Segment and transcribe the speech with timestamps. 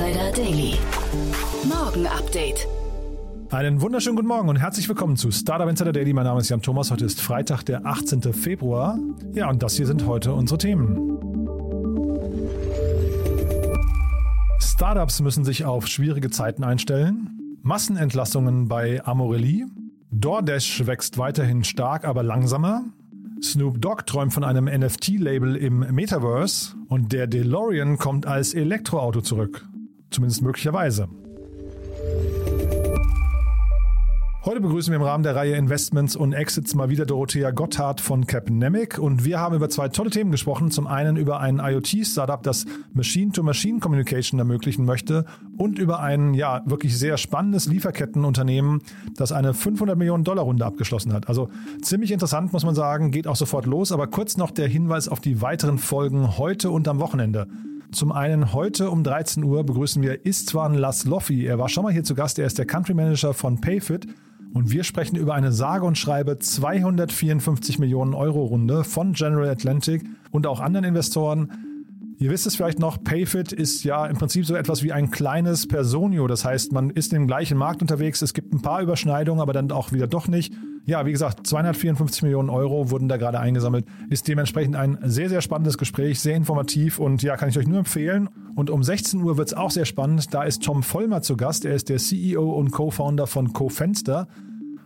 [0.00, 0.78] Insider Daily.
[1.68, 2.66] Morgen Update.
[3.50, 6.14] Einen wunderschönen guten Morgen und herzlich willkommen zu Startup Insider Daily.
[6.14, 6.90] Mein Name ist Jan Thomas.
[6.90, 8.22] Heute ist Freitag, der 18.
[8.32, 8.98] Februar.
[9.34, 11.18] Ja, und das hier sind heute unsere Themen.
[14.58, 17.58] Startups müssen sich auf schwierige Zeiten einstellen.
[17.60, 19.66] Massenentlassungen bei Amorelie.
[20.12, 22.84] DoorDash wächst weiterhin stark, aber langsamer.
[23.42, 29.66] Snoop Dogg träumt von einem NFT-Label im Metaverse und der DeLorean kommt als Elektroauto zurück.
[30.10, 31.08] Zumindest möglicherweise.
[34.42, 38.26] Heute begrüßen wir im Rahmen der Reihe Investments und Exits mal wieder Dorothea Gotthard von
[38.26, 40.70] Capnemic und wir haben über zwei tolle Themen gesprochen.
[40.70, 45.26] Zum einen über ein IoT-Startup, das Machine-to-Machine-Communication ermöglichen möchte
[45.58, 48.80] und über ein ja wirklich sehr spannendes Lieferkettenunternehmen,
[49.14, 51.28] das eine 500 Millionen Dollar Runde abgeschlossen hat.
[51.28, 51.50] Also
[51.82, 53.92] ziemlich interessant, muss man sagen, geht auch sofort los.
[53.92, 57.46] Aber kurz noch der Hinweis auf die weiteren Folgen heute und am Wochenende.
[57.92, 61.44] Zum einen heute um 13 Uhr begrüßen wir Istvan Lasloffi.
[61.44, 62.38] Er war schon mal hier zu Gast.
[62.38, 64.06] Er ist der Country Manager von Payfit
[64.54, 70.04] und wir sprechen über eine sage und schreibe 254 Millionen Euro Runde von General Atlantic
[70.30, 71.50] und auch anderen Investoren.
[72.18, 75.66] Ihr wisst es vielleicht noch, Payfit ist ja im Prinzip so etwas wie ein kleines
[75.66, 76.28] Personio.
[76.28, 78.22] Das heißt, man ist im gleichen Markt unterwegs.
[78.22, 80.54] Es gibt ein paar Überschneidungen, aber dann auch wieder doch nicht.
[80.86, 83.84] Ja, wie gesagt, 254 Millionen Euro wurden da gerade eingesammelt.
[84.08, 87.78] Ist dementsprechend ein sehr, sehr spannendes Gespräch, sehr informativ und ja, kann ich euch nur
[87.78, 88.28] empfehlen.
[88.56, 90.34] Und um 16 Uhr wird es auch sehr spannend.
[90.34, 91.64] Da ist Tom Vollmer zu Gast.
[91.64, 94.26] Er ist der CEO und Co-Founder von CoFenster.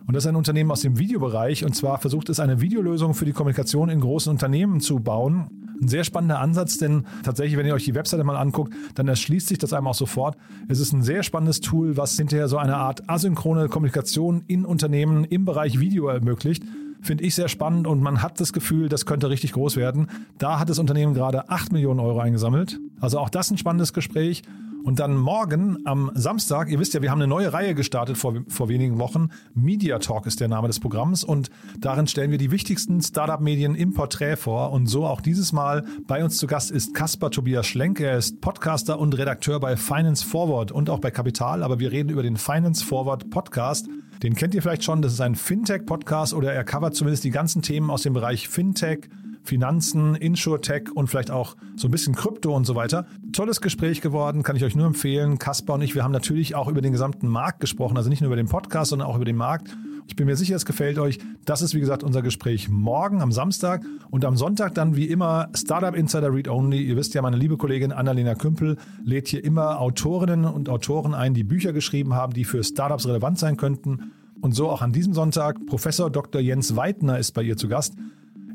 [0.07, 1.65] Und das ist ein Unternehmen aus dem Videobereich.
[1.65, 5.64] Und zwar versucht es eine Videolösung für die Kommunikation in großen Unternehmen zu bauen.
[5.81, 9.47] Ein sehr spannender Ansatz, denn tatsächlich, wenn ihr euch die Webseite mal anguckt, dann erschließt
[9.47, 10.37] sich das einem auch sofort.
[10.67, 15.23] Es ist ein sehr spannendes Tool, was hinterher so eine Art asynchrone Kommunikation in Unternehmen
[15.25, 16.63] im Bereich Video ermöglicht.
[17.01, 20.07] Finde ich sehr spannend und man hat das Gefühl, das könnte richtig groß werden.
[20.39, 22.79] Da hat das Unternehmen gerade 8 Millionen Euro eingesammelt.
[22.99, 24.41] Also auch das ein spannendes Gespräch.
[24.85, 28.35] Und dann morgen am Samstag, ihr wisst ja, wir haben eine neue Reihe gestartet vor,
[28.47, 29.29] vor wenigen Wochen.
[29.55, 33.95] Media Talk ist der Name des Programms und darin stellen wir die wichtigsten Startup-Medien im
[33.95, 34.71] Porträt vor.
[34.71, 37.99] Und so auch dieses Mal bei uns zu Gast ist Caspar Tobias Schlenk.
[37.99, 41.63] Er ist Podcaster und Redakteur bei Finance Forward und auch bei Kapital.
[41.63, 43.87] Aber wir reden über den Finance Forward Podcast.
[44.21, 45.01] Den kennt ihr vielleicht schon.
[45.01, 49.09] Das ist ein Fintech-Podcast oder er covert zumindest die ganzen Themen aus dem Bereich Fintech,
[49.45, 53.05] Finanzen, Insurtech und vielleicht auch so ein bisschen Krypto und so weiter.
[53.31, 55.37] Tolles Gespräch geworden, kann ich euch nur empfehlen.
[55.39, 58.27] Kaspar und ich, wir haben natürlich auch über den gesamten Markt gesprochen, also nicht nur
[58.27, 59.75] über den Podcast, sondern auch über den Markt.
[60.07, 61.19] Ich bin mir sicher, es gefällt euch.
[61.45, 65.49] Das ist, wie gesagt, unser Gespräch morgen am Samstag und am Sonntag dann wie immer
[65.55, 66.81] Startup Insider Read Only.
[66.81, 71.33] Ihr wisst ja, meine liebe Kollegin Annalena Kümpel lädt hier immer Autorinnen und Autoren ein,
[71.33, 74.11] die Bücher geschrieben haben, die für Startups relevant sein könnten.
[74.41, 75.65] Und so auch an diesem Sonntag.
[75.65, 76.39] Professor Dr.
[76.39, 77.95] Jens Weidner ist bei ihr zu Gast.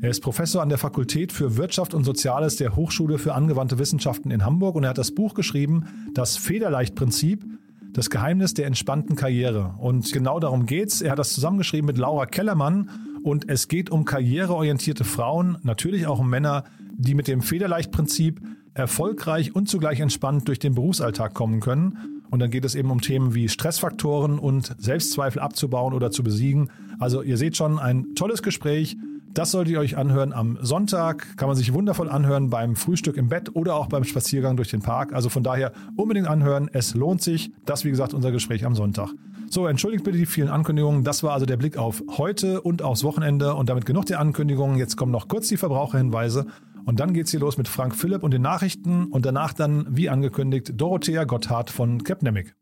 [0.03, 4.31] Er ist Professor an der Fakultät für Wirtschaft und Soziales der Hochschule für angewandte Wissenschaften
[4.31, 5.85] in Hamburg und er hat das Buch geschrieben,
[6.15, 7.45] Das Federleichtprinzip,
[7.93, 9.75] das Geheimnis der entspannten Karriere.
[9.77, 11.01] Und genau darum geht's.
[11.01, 12.89] Er hat das zusammengeschrieben mit Laura Kellermann
[13.21, 16.63] und es geht um karriereorientierte Frauen, natürlich auch um Männer,
[16.97, 18.41] die mit dem Federleichtprinzip
[18.73, 22.23] erfolgreich und zugleich entspannt durch den Berufsalltag kommen können.
[22.31, 26.71] Und dann geht es eben um Themen wie Stressfaktoren und Selbstzweifel abzubauen oder zu besiegen.
[26.97, 28.97] Also ihr seht schon, ein tolles Gespräch.
[29.33, 31.37] Das solltet ihr euch anhören am Sonntag.
[31.37, 34.81] Kann man sich wundervoll anhören beim Frühstück im Bett oder auch beim Spaziergang durch den
[34.81, 35.13] Park.
[35.13, 36.69] Also von daher unbedingt anhören.
[36.73, 37.51] Es lohnt sich.
[37.65, 39.09] Das, wie gesagt, unser Gespräch am Sonntag.
[39.49, 41.05] So, entschuldigt bitte die vielen Ankündigungen.
[41.05, 43.55] Das war also der Blick auf heute und aufs Wochenende.
[43.55, 44.77] Und damit genug der Ankündigungen.
[44.77, 46.47] Jetzt kommen noch kurz die Verbraucherhinweise.
[46.85, 50.09] Und dann geht's hier los mit Frank Philipp und den Nachrichten und danach dann, wie
[50.09, 52.55] angekündigt, Dorothea Gotthard von Capnemic.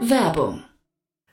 [0.00, 0.62] Werbung.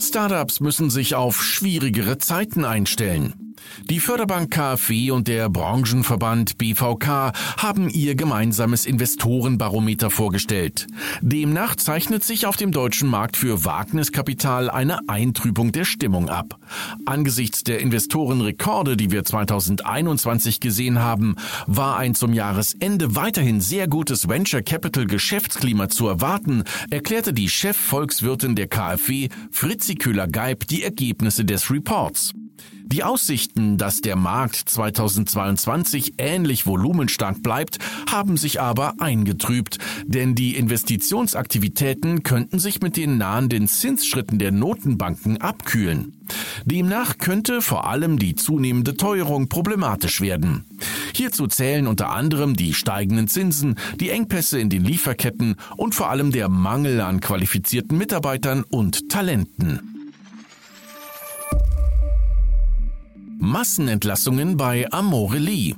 [0.00, 3.48] Startups müssen sich auf schwierigere Zeiten einstellen.
[3.88, 10.86] Die Förderbank KfW und der Branchenverband BVK haben ihr gemeinsames Investorenbarometer vorgestellt.
[11.20, 16.58] Demnach zeichnet sich auf dem deutschen Markt für Wagniskapital eine Eintrübung der Stimmung ab.
[17.06, 21.36] Angesichts der Investorenrekorde, die wir 2021 gesehen haben,
[21.66, 28.54] war ein zum Jahresende weiterhin sehr gutes Venture Capital Geschäftsklima zu erwarten, erklärte die Chefvolkswirtin
[28.54, 32.34] der KfW Fritzi Köhler-Geib die Ergebnisse des Reports.
[32.90, 37.78] Die Aussichten, dass der Markt 2022 ähnlich volumenstark bleibt,
[38.10, 45.36] haben sich aber eingetrübt, denn die Investitionsaktivitäten könnten sich mit den nahenden Zinsschritten der Notenbanken
[45.38, 46.14] abkühlen.
[46.64, 50.64] Demnach könnte vor allem die zunehmende Teuerung problematisch werden.
[51.18, 56.30] Hierzu zählen unter anderem die steigenden Zinsen, die Engpässe in den Lieferketten und vor allem
[56.30, 60.12] der Mangel an qualifizierten Mitarbeitern und Talenten.
[63.40, 65.74] Massenentlassungen bei Amorelie.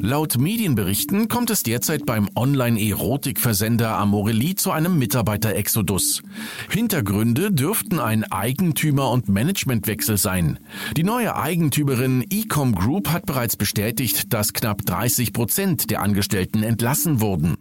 [0.00, 6.22] Laut Medienberichten kommt es derzeit beim Online-Erotik-Versender Amorelie zu einem Mitarbeiterexodus.
[6.70, 10.60] Hintergründe dürften ein Eigentümer- und Managementwechsel sein.
[10.96, 17.20] Die neue Eigentümerin Ecom Group hat bereits bestätigt, dass knapp 30 Prozent der Angestellten entlassen
[17.20, 17.56] wurden.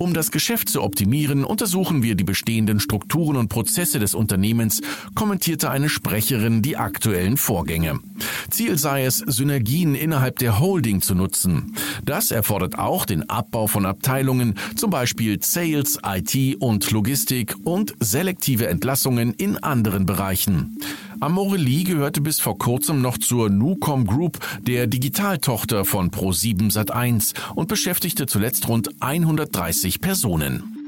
[0.00, 4.80] Um das Geschäft zu optimieren, untersuchen wir die bestehenden Strukturen und Prozesse des Unternehmens,
[5.14, 8.00] kommentierte eine Sprecherin die aktuellen Vorgänge.
[8.48, 11.74] Ziel sei es, Synergien innerhalb der Holding zu nutzen.
[12.02, 18.68] Das erfordert auch den Abbau von Abteilungen, zum Beispiel Sales, IT und Logistik und selektive
[18.68, 20.78] Entlassungen in anderen Bereichen.
[21.20, 27.68] Amorelie gehörte bis vor kurzem noch zur Nucom Group, der Digitaltochter von Pro7 Sat1 und
[27.68, 30.80] beschäftigte zuletzt rund 130 Personen.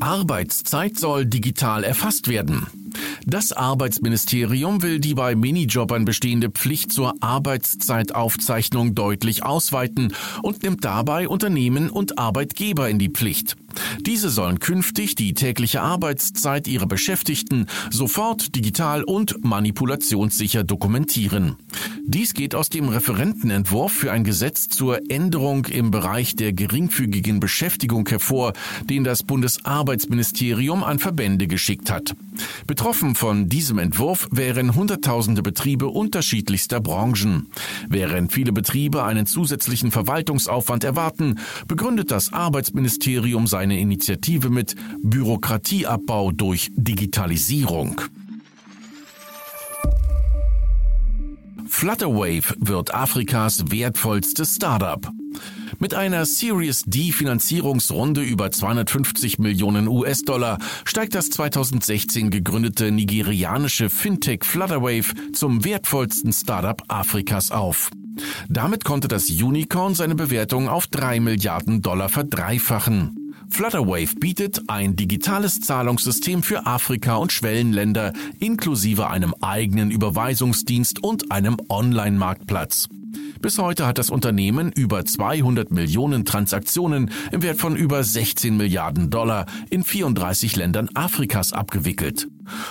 [0.00, 2.66] Arbeitszeit soll digital erfasst werden.
[3.26, 11.28] Das Arbeitsministerium will die bei Minijobbern bestehende Pflicht zur Arbeitszeitaufzeichnung deutlich ausweiten und nimmt dabei
[11.28, 13.56] Unternehmen und Arbeitgeber in die Pflicht.
[14.00, 21.56] Diese sollen künftig die tägliche Arbeitszeit ihrer Beschäftigten sofort digital und manipulationssicher dokumentieren.
[22.06, 28.06] Dies geht aus dem Referentenentwurf für ein Gesetz zur Änderung im Bereich der geringfügigen Beschäftigung
[28.08, 28.52] hervor,
[28.84, 32.14] den das Bundesarbeitsministerium an Verbände geschickt hat.
[32.66, 37.46] Betroffen von diesem Entwurf wären Hunderttausende Betriebe unterschiedlichster Branchen.
[37.88, 41.38] Während viele Betriebe einen zusätzlichen Verwaltungsaufwand erwarten,
[41.68, 47.98] begründet das Arbeitsministerium seine Initiative mit Bürokratieabbau durch Digitalisierung.
[51.66, 55.10] Flutterwave wird Afrikas wertvollstes Startup.
[55.78, 64.44] Mit einer Series D Finanzierungsrunde über 250 Millionen US-Dollar steigt das 2016 gegründete nigerianische Fintech
[64.44, 67.90] Flutterwave zum wertvollsten Startup Afrikas auf.
[68.50, 73.23] Damit konnte das Unicorn seine Bewertung auf 3 Milliarden Dollar verdreifachen.
[73.50, 81.56] Flutterwave bietet ein digitales Zahlungssystem für Afrika und Schwellenländer inklusive einem eigenen Überweisungsdienst und einem
[81.68, 82.88] Online-Marktplatz.
[83.40, 89.10] Bis heute hat das Unternehmen über 200 Millionen Transaktionen im Wert von über 16 Milliarden
[89.10, 92.26] Dollar in 34 Ländern Afrikas abgewickelt.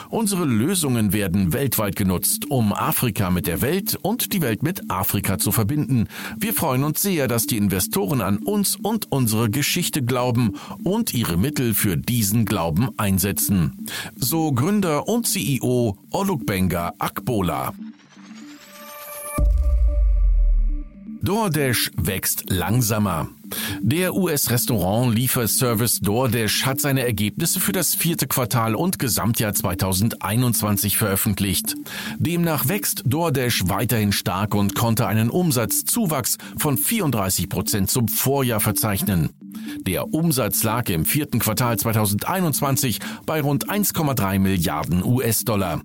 [0.10, 5.38] Unsere Lösungen werden weltweit genutzt, um Afrika mit der Welt und die Welt mit Afrika
[5.38, 6.08] zu verbinden.
[6.38, 11.38] Wir freuen uns sehr, dass die Investoren an uns und unsere Geschichte glauben und ihre
[11.38, 13.86] Mittel für diesen Glauben einsetzen.
[14.16, 17.74] So Gründer und CEO Olukbenga Akbola.
[21.22, 23.30] DoorDash wächst langsamer.
[23.82, 31.76] Der US-Restaurant-Lieferservice DoorDash hat seine Ergebnisse für das vierte Quartal und Gesamtjahr 2021 veröffentlicht.
[32.18, 39.30] Demnach wächst DoorDash weiterhin stark und konnte einen Umsatzzuwachs von 34 Prozent zum Vorjahr verzeichnen.
[39.82, 45.82] Der Umsatz lag im vierten Quartal 2021 bei rund 1,3 Milliarden US-Dollar.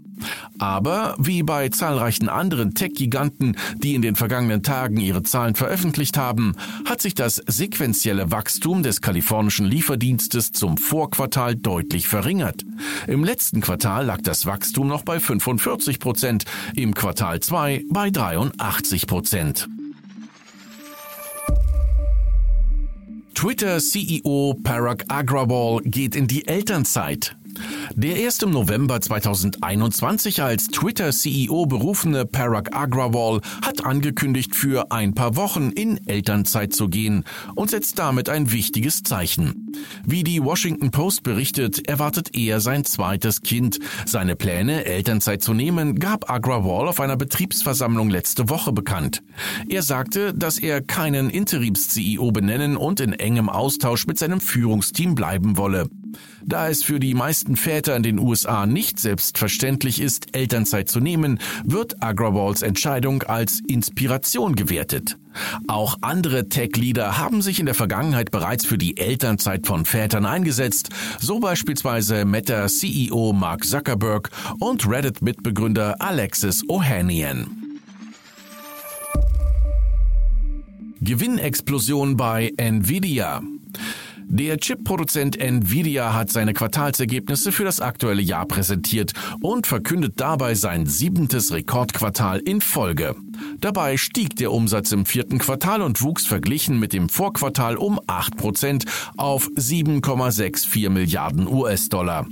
[0.58, 6.54] Aber wie bei zahlreichen anderen Tech-Giganten, die in den vergangenen Tagen ihre Zahlen veröffentlicht haben,
[6.84, 12.64] hat sich das sequentielle Wachstum des kalifornischen Lieferdienstes zum Vorquartal deutlich verringert.
[13.06, 16.44] Im letzten Quartal lag das Wachstum noch bei 45 Prozent,
[16.74, 19.68] im Quartal 2 bei 83 Prozent.
[23.38, 27.36] Twitter-CEO Parag Agrawal geht in die Elternzeit.
[27.94, 35.36] Der erst im November 2021 als Twitter-CEO berufene Parag Agrawal hat angekündigt, für ein paar
[35.36, 37.24] Wochen in Elternzeit zu gehen
[37.54, 39.72] und setzt damit ein wichtiges Zeichen.
[40.04, 43.78] Wie die Washington Post berichtet, erwartet er sein zweites Kind.
[44.06, 49.22] Seine Pläne, Elternzeit zu nehmen, gab Agrawal auf einer Betriebsversammlung letzte Woche bekannt.
[49.68, 55.56] Er sagte, dass er keinen Interims-CEO benennen und in engem Austausch mit seinem Führungsteam bleiben
[55.56, 55.88] wolle.
[56.44, 61.38] Da es für die meisten Väter in den USA nicht selbstverständlich ist, Elternzeit zu nehmen,
[61.64, 65.18] wird Agrawals Entscheidung als Inspiration gewertet.
[65.66, 70.90] Auch andere Tech-Leader haben sich in der Vergangenheit bereits für die Elternzeit von Vätern eingesetzt,
[71.20, 77.58] so beispielsweise Meta-CEO Mark Zuckerberg und Reddit-Mitbegründer Alexis Ohanian.
[81.00, 83.42] Gewinnexplosion bei Nvidia.
[84.30, 90.84] Der Chip-Produzent Nvidia hat seine Quartalsergebnisse für das aktuelle Jahr präsentiert und verkündet dabei sein
[90.84, 93.16] siebentes Rekordquartal in Folge.
[93.60, 98.86] Dabei stieg der Umsatz im vierten Quartal und wuchs verglichen mit dem Vorquartal um 8%
[99.16, 102.26] auf 7,64 Milliarden US-Dollar.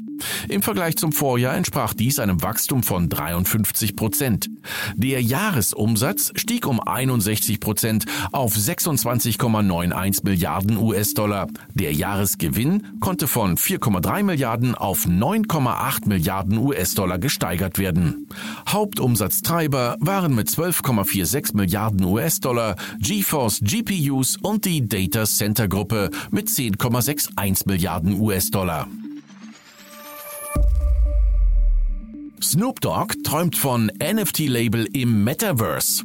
[0.49, 4.49] Im Vergleich zum Vorjahr entsprach dies einem Wachstum von 53 Prozent.
[4.95, 11.49] Der Jahresumsatz stieg um 61 Prozent auf 26,91 Milliarden US-Dollar.
[11.75, 18.29] Der Jahresgewinn konnte von 4,3 Milliarden auf 9,8 Milliarden US-Dollar gesteigert werden.
[18.69, 27.67] Hauptumsatztreiber waren mit 12,46 Milliarden US-Dollar GeForce GPUs und die Data Center Gruppe mit 10,61
[27.67, 28.89] Milliarden US-Dollar.
[32.43, 36.05] Snoop Dogg träumt von NFT-Label im Metaverse.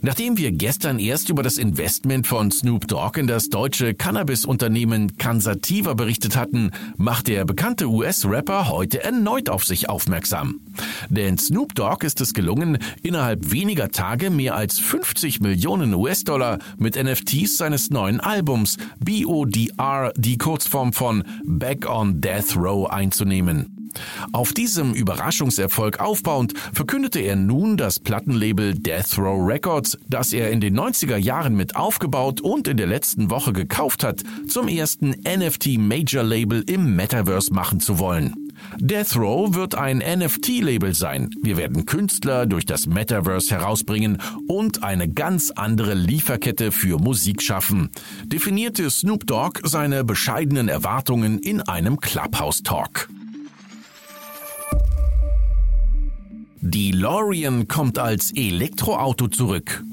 [0.00, 5.94] Nachdem wir gestern erst über das Investment von Snoop Dogg in das deutsche Cannabis-Unternehmen Cansativa
[5.94, 10.60] berichtet hatten, macht der bekannte US-Rapper heute erneut auf sich aufmerksam.
[11.08, 16.94] Denn Snoop Dogg ist es gelungen, innerhalb weniger Tage mehr als 50 Millionen US-Dollar mit
[16.94, 23.75] NFTs seines neuen Albums BODR, die Kurzform von Back on Death Row, einzunehmen.
[24.32, 30.60] Auf diesem Überraschungserfolg aufbauend verkündete er nun das Plattenlabel Death Row Records, das er in
[30.60, 35.78] den 90er Jahren mit aufgebaut und in der letzten Woche gekauft hat, zum ersten NFT
[35.78, 38.46] Major Label im Metaverse machen zu wollen.
[38.78, 41.30] Death Row wird ein NFT-Label sein.
[41.42, 47.90] Wir werden Künstler durch das Metaverse herausbringen und eine ganz andere Lieferkette für Musik schaffen,
[48.24, 53.08] definierte Snoop Dogg seine bescheidenen Erwartungen in einem Clubhouse-Talk.
[56.60, 59.84] Die Lorian kommt als Elektroauto zurück.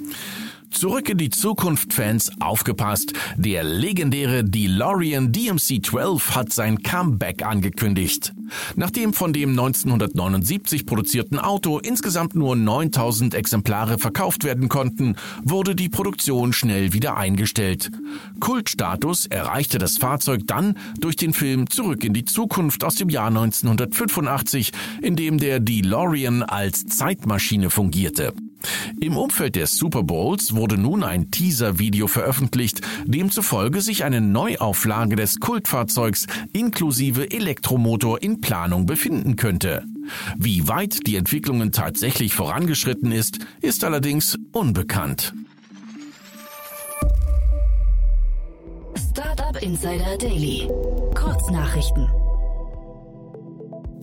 [0.74, 3.14] Zurück in die Zukunft Fans aufgepasst.
[3.38, 8.34] Der legendäre DeLorean DMC-12 hat sein Comeback angekündigt.
[8.76, 15.90] Nachdem von dem 1979 produzierten Auto insgesamt nur 9000 Exemplare verkauft werden konnten, wurde die
[15.90, 17.92] Produktion schnell wieder eingestellt.
[18.40, 23.28] Kultstatus erreichte das Fahrzeug dann durch den Film Zurück in die Zukunft aus dem Jahr
[23.28, 28.34] 1985, in dem der DeLorean als Zeitmaschine fungierte.
[29.00, 35.40] Im Umfeld des Super Bowls wurde nun ein Teaser-Video veröffentlicht, demzufolge sich eine Neuauflage des
[35.40, 39.84] Kultfahrzeugs inklusive Elektromotor in Planung befinden könnte.
[40.38, 45.34] Wie weit die Entwicklungen tatsächlich vorangeschritten ist, ist allerdings unbekannt.
[49.12, 50.68] Startup Insider Daily.
[51.14, 52.23] Kurznachrichten.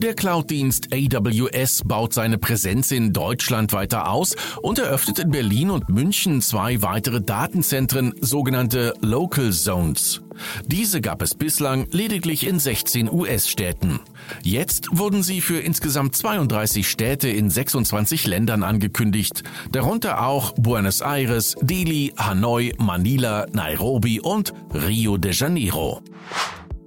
[0.02, 5.90] Der Cloud-Dienst AWS baut seine Präsenz in Deutschland weiter aus und eröffnet in Berlin und
[5.90, 10.23] München zwei weitere Datenzentren, sogenannte Local Zones.
[10.64, 14.00] Diese gab es bislang lediglich in 16 US-Städten.
[14.42, 21.57] Jetzt wurden sie für insgesamt 32 Städte in 26 Ländern angekündigt, darunter auch Buenos Aires,
[21.61, 26.00] Delhi, Hanoi, Manila, Nairobi und Rio de Janeiro.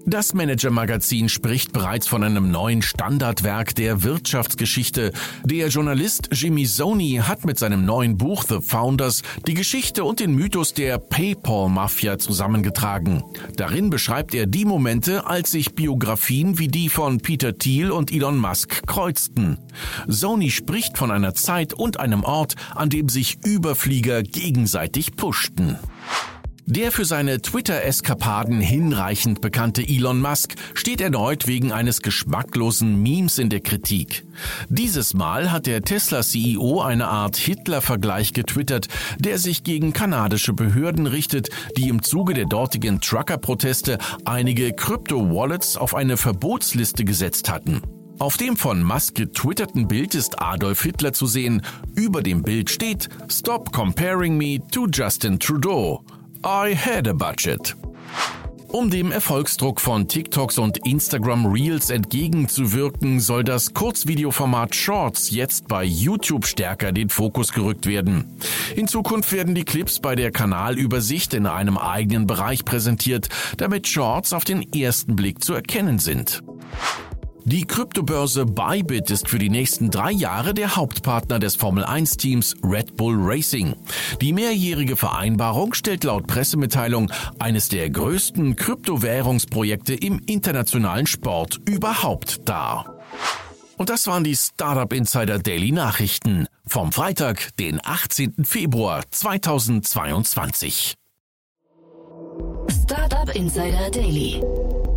[0.06, 5.14] Das Manager-Magazin spricht bereits von einem neuen Standardwerk der Wirtschaftsgeschichte.
[5.46, 10.36] Der Journalist Jimmy Sony hat mit seinem neuen Buch The Founders die Geschichte und den
[10.36, 13.24] Mythos der PayPal-Mafia zusammengetragen.
[13.56, 18.38] Darin beschreibt er die Momente, als sich Biografien wie die von Peter Thiel und Elon
[18.38, 19.58] Musk kreuzten.
[20.08, 25.78] Sony spricht von einer Zeit und einem Ort, an dem sich Überflieger gegenseitig pushten.
[26.66, 33.50] Der für seine Twitter-Eskapaden hinreichend bekannte Elon Musk steht erneut wegen eines geschmacklosen Memes in
[33.50, 34.24] der Kritik.
[34.70, 38.88] Dieses Mal hat der Tesla-CEO eine Art Hitler-Vergleich getwittert,
[39.20, 45.94] der sich gegen kanadische Behörden richtet, die im Zuge der dortigen Trucker-Proteste einige Krypto-Wallets auf
[45.94, 47.82] eine Verbotsliste gesetzt hatten.
[48.20, 51.62] Auf dem von Musk getwitterten Bild ist Adolf Hitler zu sehen.
[51.94, 56.06] Über dem Bild steht Stop comparing me to Justin Trudeau.
[56.46, 57.74] I had a budget.
[58.68, 65.86] Um dem Erfolgsdruck von TikToks und Instagram Reels entgegenzuwirken, soll das Kurzvideoformat Shorts jetzt bei
[65.86, 68.38] YouTube stärker den Fokus gerückt werden.
[68.76, 74.34] In Zukunft werden die Clips bei der Kanalübersicht in einem eigenen Bereich präsentiert, damit Shorts
[74.34, 76.44] auf den ersten Blick zu erkennen sind.
[77.46, 83.18] Die Kryptobörse Bybit ist für die nächsten drei Jahre der Hauptpartner des Formel-1-Teams Red Bull
[83.20, 83.76] Racing.
[84.22, 93.00] Die mehrjährige Vereinbarung stellt laut Pressemitteilung eines der größten Kryptowährungsprojekte im internationalen Sport überhaupt dar.
[93.76, 98.46] Und das waren die Startup Insider Daily Nachrichten vom Freitag, den 18.
[98.46, 100.96] Februar 2022.
[102.86, 104.42] Startup Insider Daily.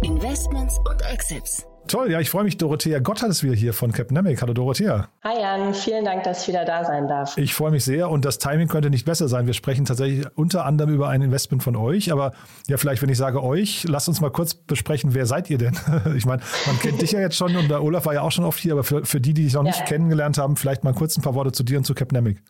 [0.02, 1.66] Investments und Exits.
[1.88, 2.56] Toll, ja, ich freue mich.
[2.56, 4.42] Dorothea Gotthard ist wieder hier von Capnemic.
[4.42, 5.08] Hallo Dorothea.
[5.22, 7.38] Hi Jan, vielen Dank, dass ich wieder da sein darf.
[7.38, 9.46] Ich freue mich sehr und das Timing könnte nicht besser sein.
[9.46, 12.32] Wir sprechen tatsächlich unter anderem über ein Investment von euch, aber
[12.66, 15.76] ja, vielleicht, wenn ich sage euch, lasst uns mal kurz besprechen, wer seid ihr denn?
[16.16, 18.44] Ich meine, man kennt dich ja jetzt schon und der Olaf war ja auch schon
[18.44, 19.84] oft hier, aber für, für die, die dich noch nicht ja.
[19.84, 22.42] kennengelernt haben, vielleicht mal kurz ein paar Worte zu dir und zu Capnemic.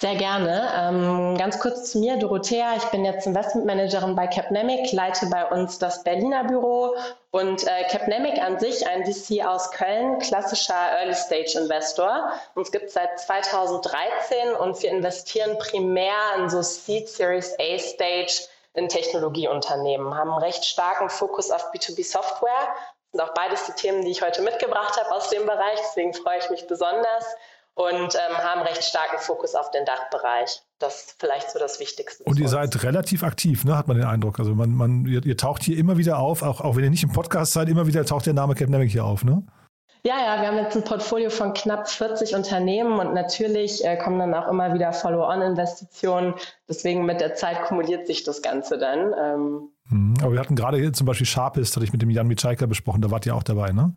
[0.00, 0.70] Sehr gerne.
[0.76, 2.76] Ähm, ganz kurz zu mir, Dorothea.
[2.76, 6.94] Ich bin jetzt Investmentmanagerin bei Capnemic, leite bei uns das Berliner Büro
[7.32, 12.30] und äh, Capnemic an sich, ein VC aus Köln, klassischer Early-Stage-Investor.
[12.54, 18.88] Uns gibt es seit 2013 und wir investieren primär in so Seed Series A-Stage in
[18.88, 22.68] Technologieunternehmen, haben einen recht starken Fokus auf B2B-Software.
[23.10, 26.14] Das sind auch beides die Themen, die ich heute mitgebracht habe aus dem Bereich, deswegen
[26.14, 27.34] freue ich mich besonders
[27.78, 30.62] und ähm, haben recht starken Fokus auf den Dachbereich.
[30.80, 32.24] Das ist vielleicht so das Wichtigste.
[32.24, 33.76] Und ihr seid relativ aktiv, ne?
[33.76, 34.40] hat man den Eindruck.
[34.40, 37.04] Also man, man, ihr, ihr, taucht hier immer wieder auf, auch, auch wenn ihr nicht
[37.04, 39.44] im Podcast seid, immer wieder taucht der Name Capnemic hier auf, ne?
[40.04, 44.18] Ja, ja, wir haben jetzt ein Portfolio von knapp 40 Unternehmen und natürlich äh, kommen
[44.18, 46.34] dann auch immer wieder Follow-on-Investitionen.
[46.68, 49.12] Deswegen mit der Zeit kumuliert sich das Ganze dann.
[49.18, 49.68] Ähm.
[49.90, 50.14] Mhm.
[50.20, 53.02] Aber wir hatten gerade hier zum Beispiel Sharpist, hatte ich mit dem Jan Mitschaika besprochen,
[53.02, 53.94] da wart ihr auch dabei, ne?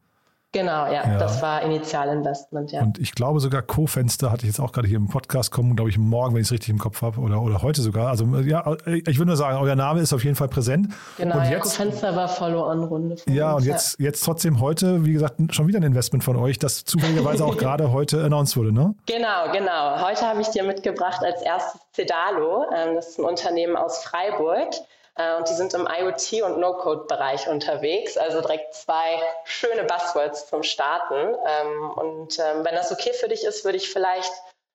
[0.53, 2.81] Genau, ja, ja, das war Initialinvestment, ja.
[2.81, 5.89] Und ich glaube sogar Co-Fenster hatte ich jetzt auch gerade hier im Podcast kommen, glaube
[5.89, 8.09] ich, morgen, wenn ich es richtig im Kopf habe, oder, oder heute sogar.
[8.09, 10.89] Also ja, ich würde nur sagen, euer Name ist auf jeden Fall präsent.
[11.17, 13.15] Genau, und ja, Co-Fenster war Follow-on-Runde.
[13.27, 14.05] Ja, uns, und jetzt, ja.
[14.07, 17.93] jetzt trotzdem heute, wie gesagt, schon wieder ein Investment von euch, das zufälligerweise auch gerade
[17.93, 18.93] heute announced wurde, ne?
[19.05, 20.01] Genau, genau.
[20.05, 22.65] Heute habe ich dir mitgebracht als erstes Cedalo.
[22.75, 24.67] Ähm, das ist ein Unternehmen aus Freiburg.
[25.15, 28.17] Äh, und die sind im IoT- und No-Code-Bereich unterwegs.
[28.17, 31.35] Also direkt zwei schöne Buzzwords zum Starten.
[31.45, 34.31] Ähm, und ähm, wenn das okay für dich ist, würde ich vielleicht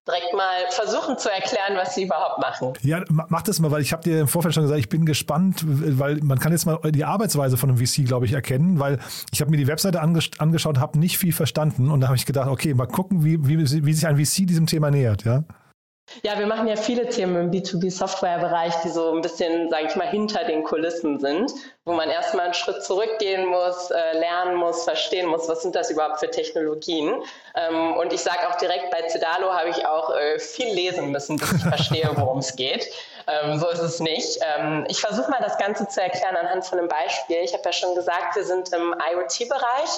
[0.07, 2.73] direkt mal versuchen zu erklären, was sie überhaupt machen.
[2.83, 5.65] Ja, mach das mal, weil ich habe dir im Vorfeld schon gesagt, ich bin gespannt,
[5.67, 9.01] weil man kann jetzt mal die Arbeitsweise von einem VC, glaube ich, erkennen, weil
[9.33, 12.27] ich habe mir die Webseite angesch angeschaut, habe nicht viel verstanden und da habe ich
[12.27, 15.43] gedacht, okay, mal gucken, wie, wie, wie sich ein VC diesem Thema nähert, ja.
[16.23, 20.07] Ja, wir machen ja viele Themen im B2B-Software-Bereich, die so ein bisschen, sage ich mal,
[20.07, 21.53] hinter den Kulissen sind,
[21.85, 25.91] wo man erstmal einen Schritt zurückgehen muss, äh, lernen muss, verstehen muss, was sind das
[25.91, 27.23] überhaupt für Technologien.
[27.57, 31.39] Ähm, und ich sage auch direkt, bei Cedalo habe ich auch äh, viel lesen müssen,
[31.39, 32.89] bis ich verstehe, worum es geht.
[33.27, 34.39] Ähm, so ist es nicht.
[34.43, 37.39] Ähm, ich versuche mal das Ganze zu erklären anhand von einem Beispiel.
[37.43, 39.91] Ich habe ja schon gesagt, wir sind im IoT-Bereich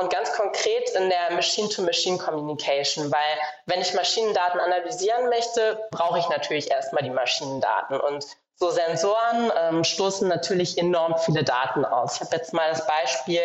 [0.00, 6.70] und ganz konkret in der Machine-to-Machine-Communication, weil wenn ich Maschinendaten analysieren möchte, brauche ich natürlich
[6.70, 12.16] erstmal die Maschinendaten und so Sensoren ähm, stoßen natürlich enorm viele Daten aus.
[12.16, 13.40] Ich habe jetzt mal das Beispiel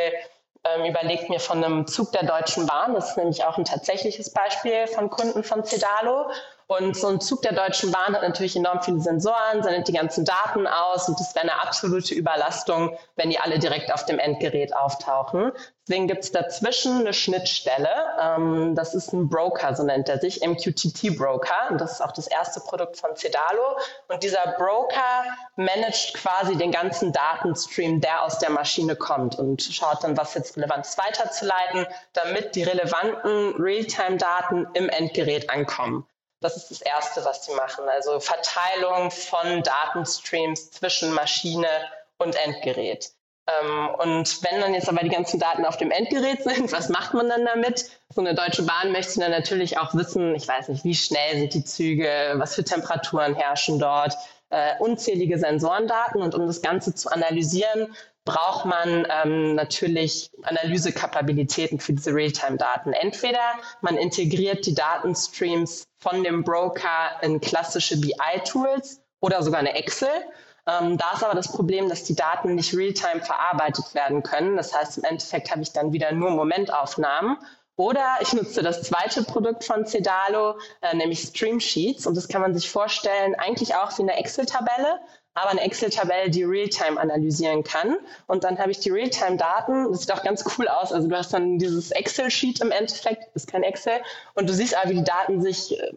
[0.65, 4.33] ähm, überlegt mir von einem Zug der Deutschen Bahn, das ist nämlich auch ein tatsächliches
[4.33, 6.29] Beispiel von Kunden von Cedalo.
[6.67, 10.25] Und so ein Zug der Deutschen Bahn hat natürlich enorm viele Sensoren, sendet die ganzen
[10.25, 14.75] Daten aus und das wäre eine absolute Überlastung, wenn die alle direkt auf dem Endgerät
[14.75, 15.51] auftauchen.
[15.87, 17.89] Deswegen gibt es dazwischen eine Schnittstelle.
[18.19, 21.69] Ähm, das ist ein Broker, so nennt er sich, MQTT Broker.
[21.69, 23.77] Und das ist auch das erste Produkt von Cedalo.
[24.07, 25.23] Und dieser Broker
[25.57, 30.57] managt quasi den ganzen Datenstream, der aus der Maschine kommt und schaut dann, was jetzt
[30.57, 36.07] relevant ist, weiterzuleiten, damit die relevanten Realtime-Daten im Endgerät ankommen.
[36.45, 37.89] Das ist das Erste, was sie machen.
[37.89, 41.67] Also Verteilung von Datenstreams zwischen Maschine
[42.19, 43.09] und Endgerät.
[43.47, 47.15] Ähm, und wenn dann jetzt aber die ganzen Daten auf dem Endgerät sind, was macht
[47.15, 47.89] man dann damit?
[48.13, 51.55] So eine Deutsche Bahn möchte dann natürlich auch wissen, ich weiß nicht, wie schnell sind
[51.55, 54.13] die Züge, was für Temperaturen herrschen dort,
[54.51, 61.93] äh, unzählige Sensorendaten und um das Ganze zu analysieren, braucht man ähm, natürlich Analysekapabilitäten für
[61.93, 62.93] diese Realtime-Daten.
[62.93, 63.39] Entweder
[63.81, 70.09] man integriert die Datenstreams von dem Broker in klassische BI-Tools oder sogar eine Excel.
[70.67, 74.57] Ähm, da ist aber das Problem, dass die Daten nicht real-time verarbeitet werden können.
[74.57, 77.37] Das heißt, im Endeffekt habe ich dann wieder nur Momentaufnahmen.
[77.77, 82.07] Oder ich nutze das zweite Produkt von Cedalo, äh, nämlich Stream Sheets.
[82.07, 84.99] Und das kann man sich vorstellen, eigentlich auch wie eine Excel-Tabelle,
[85.35, 87.97] aber eine Excel-Tabelle, die Realtime analysieren kann.
[88.25, 89.91] Und dann habe ich die Realtime-Daten.
[89.91, 90.93] Das sieht auch ganz cool aus.
[90.93, 93.99] Also du hast dann dieses Excel-Sheet im Endeffekt, ist kein Excel.
[94.33, 95.91] Und du siehst aber, wie die Daten sich äh,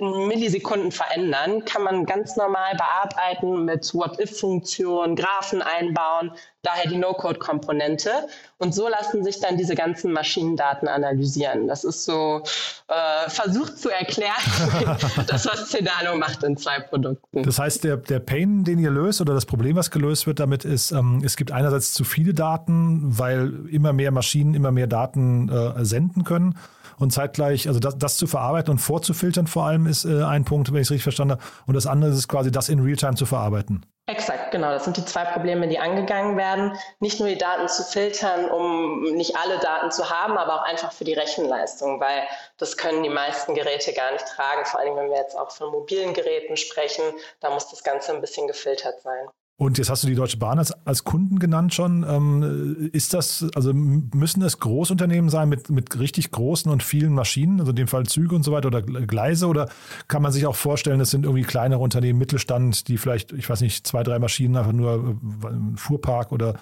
[0.00, 1.64] Millisekunden verändern.
[1.64, 8.10] Kann man ganz normal bearbeiten mit What-If-Funktionen, Graphen einbauen, daher die No-Code-Komponente.
[8.58, 11.68] Und so lassen sich dann diese ganzen Maschinendaten analysieren.
[11.68, 12.42] Das ist so
[12.88, 14.32] äh, versucht zu erklären,
[15.26, 17.42] das, was Cedalo macht in zwei Produkten.
[17.42, 20.64] Das heißt, der, der Pain, den ihr löst oder das Problem, was gelöst wird damit,
[20.64, 25.48] ist, ähm, es gibt einerseits zu viele Daten, weil immer mehr Maschinen immer mehr Daten
[25.48, 26.56] äh, senden können.
[26.98, 30.72] Und zeitgleich, also das, das, zu verarbeiten und vorzufiltern vor allem ist äh, ein Punkt,
[30.72, 31.42] wenn ich es richtig verstanden habe.
[31.66, 33.84] Und das andere ist quasi das in Realtime zu verarbeiten.
[34.06, 34.70] Exakt, genau.
[34.70, 36.76] Das sind die zwei Probleme, die angegangen werden.
[37.00, 40.92] Nicht nur die Daten zu filtern, um nicht alle Daten zu haben, aber auch einfach
[40.92, 42.24] für die Rechenleistung, weil
[42.58, 44.66] das können die meisten Geräte gar nicht tragen.
[44.66, 47.04] Vor allem, wenn wir jetzt auch von mobilen Geräten sprechen,
[47.40, 49.26] da muss das Ganze ein bisschen gefiltert sein.
[49.56, 52.04] Und jetzt hast du die Deutsche Bahn als, als Kunden genannt schon.
[52.08, 57.60] Ähm, ist das, also müssen es Großunternehmen sein mit, mit richtig großen und vielen Maschinen,
[57.60, 59.46] also in dem Fall Züge und so weiter oder Gleise?
[59.46, 59.68] Oder
[60.08, 63.60] kann man sich auch vorstellen, das sind irgendwie kleinere Unternehmen, Mittelstand, die vielleicht, ich weiß
[63.60, 66.54] nicht, zwei, drei Maschinen, einfach nur äh, Fuhrpark oder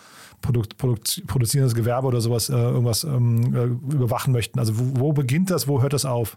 [0.43, 4.59] Produkt, Produkt, produzierendes Gewerbe oder sowas, äh, irgendwas ähm, äh, überwachen möchten?
[4.59, 6.37] Also wo, wo beginnt das, wo hört das auf?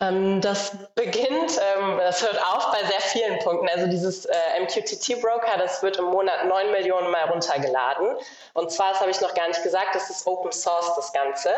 [0.00, 3.68] Ähm, das beginnt, ähm, das hört auf bei sehr vielen Punkten.
[3.68, 8.16] Also dieses äh, MQTT-Broker, das wird im Monat 9 Millionen Mal runtergeladen.
[8.54, 11.50] Und zwar, das habe ich noch gar nicht gesagt, das ist Open Source, das Ganze.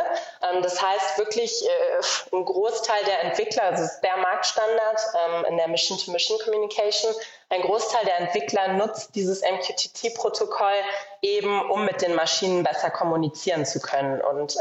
[0.43, 5.01] Ähm, das heißt wirklich, äh, ein Großteil der Entwickler, also der Marktstandard
[5.49, 7.15] in der Mission-to-Mission-Communication,
[7.51, 10.77] ein Großteil der Entwickler nutzt dieses MQTT-Protokoll
[11.21, 14.21] eben, um mit den Maschinen besser kommunizieren zu können.
[14.21, 14.57] Und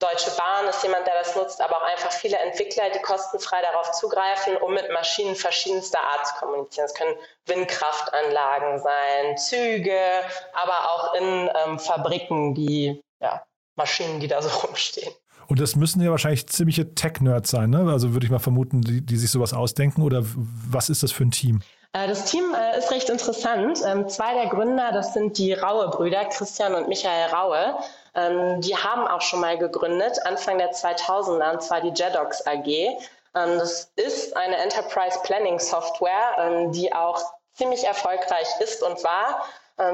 [0.00, 3.92] Deutsche Bahn ist jemand, der das nutzt, aber auch einfach viele Entwickler, die kostenfrei darauf
[3.92, 6.86] zugreifen, um mit Maschinen verschiedenster Art zu kommunizieren.
[6.86, 7.14] Es können
[7.46, 10.00] Windkraftanlagen sein, Züge,
[10.54, 13.44] aber auch in ähm, Fabriken, die ja,
[13.76, 15.12] Maschinen, die da so rumstehen.
[15.48, 17.90] Und das müssen ja wahrscheinlich ziemliche Tech-Nerds sein, ne?
[17.90, 20.02] Also würde ich mal vermuten, die, die sich sowas ausdenken.
[20.02, 21.60] Oder was ist das für ein Team?
[21.92, 23.80] Äh, das Team äh, ist recht interessant.
[23.84, 27.74] Ähm, zwei der Gründer, das sind die Raue-Brüder, Christian und Michael Raue.
[28.14, 32.66] Ähm, die haben auch schon mal gegründet, Anfang der 2000er, und zwar die JEDOX AG.
[32.66, 32.98] Ähm,
[33.58, 37.20] das ist eine Enterprise Planning Software, die auch
[37.54, 39.44] ziemlich erfolgreich ist und war.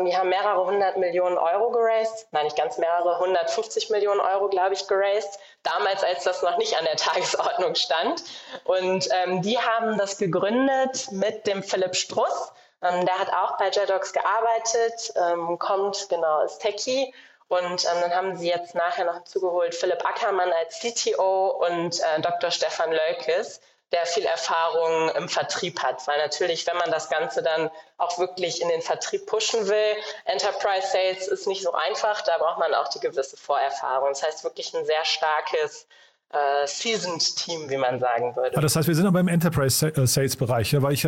[0.05, 4.75] Die haben mehrere hundert Millionen Euro geraced, nein, nicht ganz mehrere, 150 Millionen Euro, glaube
[4.75, 8.25] ich, geraced, damals, als das noch nicht an der Tagesordnung stand.
[8.65, 12.53] Und ähm, die haben das gegründet mit dem Philipp Struss.
[12.83, 17.13] Ähm, der hat auch bei JEDOX gearbeitet, ähm, kommt, genau, ist Techie.
[17.49, 22.21] Und ähm, dann haben sie jetzt nachher noch zugeholt Philipp Ackermann als CTO und äh,
[22.21, 22.51] Dr.
[22.51, 23.61] Stefan Lölkes,
[23.93, 26.05] der viel Erfahrung im Vertrieb hat.
[26.09, 30.89] Weil natürlich, wenn man das Ganze dann auch wirklich in den Vertrieb pushen will, Enterprise
[30.89, 34.09] Sales ist nicht so einfach, da braucht man auch die gewisse Vorerfahrung.
[34.09, 35.87] Das heißt wirklich ein sehr starkes
[36.31, 38.61] äh, Seasoned Team, wie man sagen würde.
[38.61, 41.07] das heißt, wir sind aber im Enterprise äh, Sales Bereich, ja, weil ich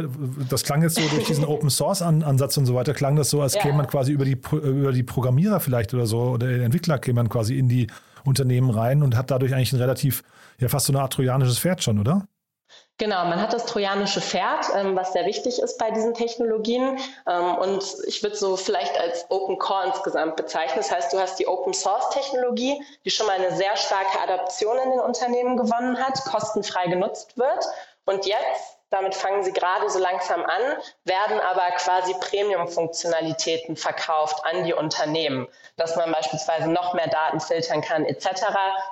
[0.48, 3.42] das klang jetzt so durch diesen Open Source Ansatz und so weiter, klang das so,
[3.42, 3.62] als ja.
[3.62, 7.28] käme man quasi über die über die Programmierer vielleicht oder so oder Entwickler käme man
[7.28, 7.88] quasi in die
[8.24, 10.22] Unternehmen rein und hat dadurch eigentlich ein relativ
[10.58, 12.26] ja fast so eine Art trojanisches Pferd schon, oder?
[12.98, 16.98] Genau, man hat das trojanische Pferd, ähm, was sehr wichtig ist bei diesen Technologien.
[17.28, 20.78] Ähm, und ich würde so vielleicht als Open Core insgesamt bezeichnen.
[20.78, 24.76] Das heißt, du hast die Open Source Technologie, die schon mal eine sehr starke Adaption
[24.78, 27.64] in den Unternehmen gewonnen hat, kostenfrei genutzt wird.
[28.08, 30.62] Und jetzt damit fangen sie gerade so langsam an,
[31.04, 37.82] werden aber quasi Premium-Funktionalitäten verkauft an die Unternehmen, dass man beispielsweise noch mehr Daten filtern
[37.82, 38.26] kann etc.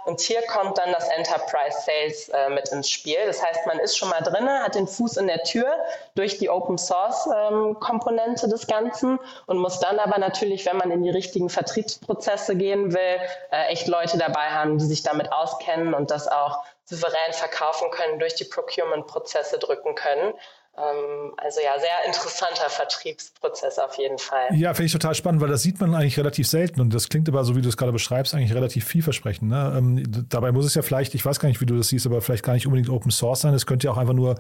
[0.04, 3.16] Und hier kommt dann das Enterprise Sales äh, mit ins Spiel.
[3.26, 5.66] Das heißt, man ist schon mal drin, hat den Fuß in der Tür
[6.14, 11.02] durch die Open Source ähm, des Ganzen und muss dann aber natürlich, wenn man in
[11.02, 16.10] die richtigen Vertriebsprozesse gehen will, äh, echt Leute dabei haben, die sich damit auskennen und
[16.10, 20.32] das auch souverän verkaufen können, durch die Procurement-Prozesse drücken können.
[20.78, 24.54] Ähm, also ja, sehr interessanter Vertriebsprozess auf jeden Fall.
[24.54, 27.28] Ja, finde ich total spannend, weil das sieht man eigentlich relativ selten und das klingt
[27.28, 29.50] aber, so wie du es gerade beschreibst, eigentlich relativ vielversprechend.
[29.50, 29.74] Ne?
[29.76, 32.20] Ähm, dabei muss es ja vielleicht, ich weiß gar nicht, wie du das siehst, aber
[32.20, 33.54] vielleicht gar nicht unbedingt Open Source sein.
[33.54, 34.36] Es könnte ja auch einfach nur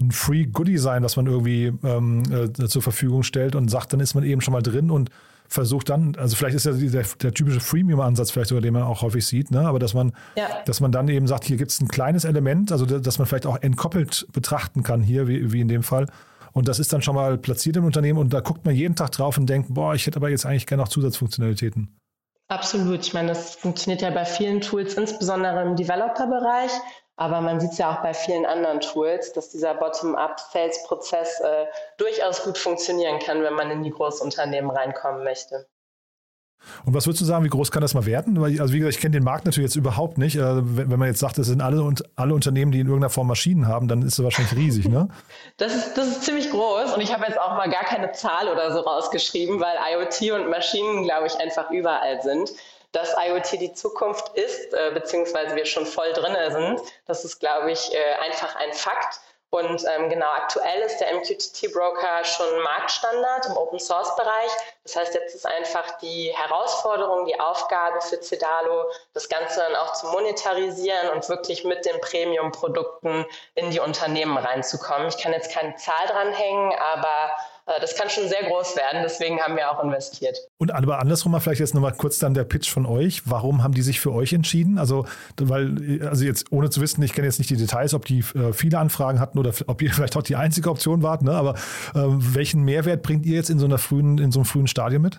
[0.00, 4.00] ein Free Goodie sein, was man irgendwie ähm, äh, zur Verfügung stellt und sagt, dann
[4.00, 5.10] ist man eben schon mal drin und
[5.52, 9.02] versucht dann, also vielleicht ist ja der, der typische Freemium-Ansatz vielleicht sogar, den man auch
[9.02, 9.60] häufig sieht, ne?
[9.60, 10.48] aber dass man, ja.
[10.64, 13.46] dass man dann eben sagt, hier gibt es ein kleines Element, also dass man vielleicht
[13.46, 16.06] auch entkoppelt betrachten kann hier, wie, wie in dem Fall.
[16.52, 19.12] Und das ist dann schon mal platziert im Unternehmen und da guckt man jeden Tag
[19.12, 21.88] drauf und denkt, boah, ich hätte aber jetzt eigentlich gerne noch Zusatzfunktionalitäten.
[22.52, 23.00] Absolut.
[23.00, 26.70] Ich meine, das funktioniert ja bei vielen Tools, insbesondere im Developer-Bereich.
[27.16, 31.64] Aber man sieht es ja auch bei vielen anderen Tools, dass dieser Bottom-up-Sales-Prozess äh,
[31.96, 35.66] durchaus gut funktionieren kann, wenn man in die Großunternehmen reinkommen möchte.
[36.84, 38.42] Und was würdest du sagen, wie groß kann das mal werden?
[38.42, 40.36] Also wie gesagt, ich kenne den Markt natürlich jetzt überhaupt nicht.
[40.36, 43.66] Äh, wenn man jetzt sagt, es sind alle, alle Unternehmen, die in irgendeiner Form Maschinen
[43.68, 45.08] haben, dann ist es wahrscheinlich riesig, ne?
[45.56, 48.48] Das ist, das ist ziemlich groß und ich habe jetzt auch mal gar keine Zahl
[48.48, 52.50] oder so rausgeschrieben, weil IoT und Maschinen, glaube ich, einfach überall sind.
[52.92, 57.72] Dass IoT die Zukunft ist, äh, beziehungsweise wir schon voll drin sind, das ist, glaube
[57.72, 59.20] ich, äh, einfach ein Fakt.
[59.54, 64.50] Und ähm, genau, aktuell ist der MQTT-Broker schon Marktstandard im Open-Source-Bereich.
[64.84, 69.92] Das heißt, jetzt ist einfach die Herausforderung, die Aufgabe für Cedalo, das Ganze dann auch
[69.92, 75.08] zu monetarisieren und wirklich mit den Premium-Produkten in die Unternehmen reinzukommen.
[75.08, 77.36] Ich kann jetzt keine Zahl dranhängen, aber
[77.80, 79.00] das kann schon sehr groß werden.
[79.02, 80.36] Deswegen haben wir auch investiert.
[80.58, 83.22] Und aber andersrum mal vielleicht jetzt nochmal kurz dann der Pitch von euch.
[83.24, 84.78] Warum haben die sich für euch entschieden?
[84.78, 85.06] Also,
[85.40, 88.52] weil, also jetzt ohne zu wissen, ich kenne jetzt nicht die Details, ob die äh,
[88.52, 91.32] viele Anfragen hatten oder ob ihr vielleicht auch die einzige Option wart, ne?
[91.32, 91.54] aber
[91.94, 95.02] äh, welchen Mehrwert bringt ihr jetzt in so einer frühen, in so einem frühen Stadium
[95.02, 95.18] mit?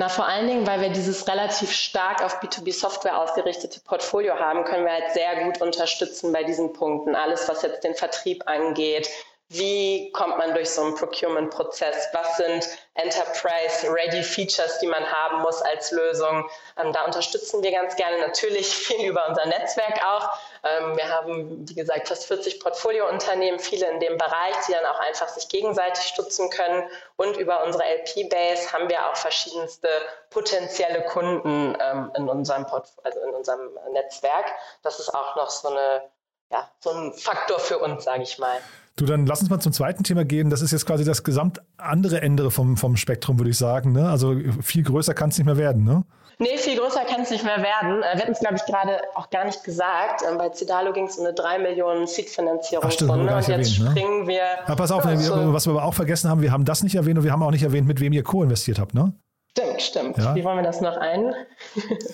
[0.00, 4.84] Na, vor allen Dingen, weil wir dieses relativ stark auf B2B-Software ausgerichtete Portfolio haben, können
[4.84, 7.16] wir halt sehr gut unterstützen bei diesen Punkten.
[7.16, 9.10] Alles, was jetzt den Vertrieb angeht,
[9.50, 12.08] wie kommt man durch so einen Procurement-Prozess?
[12.12, 16.48] Was sind Enterprise-Ready Features, die man haben muss als Lösung?
[16.76, 20.38] Ähm, da unterstützen wir ganz gerne natürlich viel über unser Netzwerk auch.
[20.64, 25.00] Ähm, wir haben, wie gesagt, fast 40 Portfoliounternehmen, viele in dem Bereich, die dann auch
[25.00, 26.86] einfach sich gegenseitig stützen können.
[27.16, 29.88] Und über unsere LP-Base haben wir auch verschiedenste
[30.28, 34.52] potenzielle Kunden ähm, in, unserem also in unserem Netzwerk.
[34.82, 36.02] Das ist auch noch so, eine,
[36.50, 38.60] ja, so ein Faktor für uns, sage ich mal.
[38.98, 40.50] Du, dann lass uns mal zum zweiten Thema gehen.
[40.50, 43.92] Das ist jetzt quasi das gesamt andere Ende vom, vom Spektrum, würde ich sagen.
[43.92, 44.08] Ne?
[44.08, 46.02] Also viel größer kann es nicht mehr werden, ne?
[46.40, 48.02] Nee, viel größer kann es nicht mehr werden.
[48.02, 50.22] Äh, wir hatten es, glaube ich, gerade auch gar nicht gesagt.
[50.28, 53.12] Ähm, bei Cedalo ging es um eine 3 Millionen Seed-Finanzierungsrunde.
[53.12, 53.90] Und jetzt erwähnt, ne?
[53.90, 54.42] springen wir.
[54.66, 56.96] Ja, pass auf, ja, wir, was wir aber auch vergessen haben, wir haben das nicht
[56.96, 59.12] erwähnt und wir haben auch nicht erwähnt, mit wem ihr co-investiert habt, ne?
[59.50, 60.18] Stimmt, stimmt.
[60.18, 60.34] Ja.
[60.34, 61.34] Wie wollen wir das noch ein?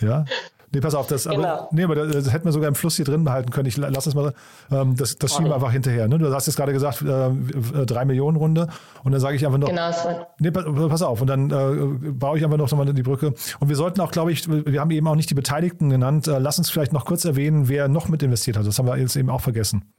[0.01, 0.25] ja.
[0.75, 1.47] Nee, pass auf, das, genau.
[1.47, 3.69] aber, nee, aber das, das hätten wir sogar im Fluss hier drin behalten können.
[3.69, 4.35] Ich lass es mal,
[4.73, 6.09] ähm, das, das schieben wir einfach hinterher.
[6.09, 6.19] Ne?
[6.19, 8.67] Du hast jetzt gerade gesagt, äh, äh, drei Millionen Runde
[9.05, 9.91] und dann sage ich einfach noch, genau,
[10.39, 13.35] nee, pass auf und dann äh, baue ich einfach noch mal die Brücke.
[13.61, 16.27] Und wir sollten auch, glaube ich, wir haben eben auch nicht die Beteiligten genannt.
[16.27, 18.67] Äh, lass uns vielleicht noch kurz erwähnen, wer noch mit investiert hat.
[18.67, 19.93] Das haben wir jetzt eben auch vergessen.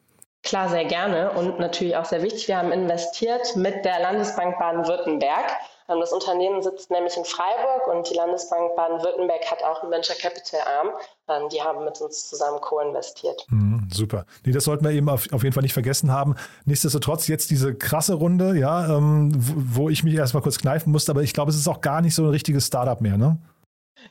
[0.44, 2.50] Klar, sehr gerne und natürlich auch sehr wichtig.
[2.50, 5.46] Wir haben investiert mit der Landesbank Baden-Württemberg.
[5.90, 10.16] Ähm, das Unternehmen sitzt nämlich in Freiburg und die Landesbank Baden-Württemberg hat auch einen Venture
[10.16, 10.90] Capital Arm.
[11.28, 13.46] Ähm, die haben mit uns zusammen co-investiert.
[13.50, 14.26] Mhm, super.
[14.46, 16.36] Nee, das sollten wir eben auf, auf, jeden Fall nicht vergessen haben.
[16.66, 21.24] Nichtsdestotrotz jetzt diese krasse Runde, ja, ähm, wo, ich mich erstmal kurz kneifen musste, aber
[21.24, 23.38] ich glaube, es ist auch gar nicht so ein richtiges Startup mehr, ne?